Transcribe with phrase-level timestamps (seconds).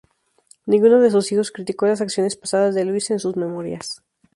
[0.65, 4.01] Ninguno de sus hijos criticó las acciones pasadas de Luisa en sus memorias.